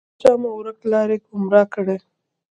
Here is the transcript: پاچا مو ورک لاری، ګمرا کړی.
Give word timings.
پاچا 0.09 0.31
مو 0.41 0.49
ورک 0.57 0.79
لاری، 0.91 1.17
ګمرا 1.29 1.63
کړی. 1.73 1.97